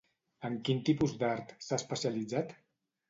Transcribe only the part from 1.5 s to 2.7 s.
s'ha especialitzat?